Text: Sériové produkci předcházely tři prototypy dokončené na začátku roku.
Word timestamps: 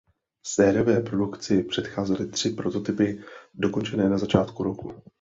Sériové 0.45 1.01
produkci 1.01 1.63
předcházely 1.63 2.27
tři 2.27 2.49
prototypy 2.49 3.23
dokončené 3.55 4.09
na 4.09 4.17
začátku 4.17 4.63
roku. 4.63 5.01